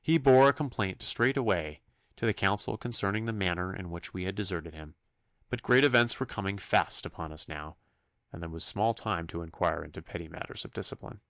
[0.00, 1.80] He bore a complaint straightway
[2.14, 4.94] to the council concerning the manner in which we had deserted him;
[5.50, 7.76] but great events were coming fast upon us now,
[8.30, 11.20] and there was small time to inquire into petty matters of discipline.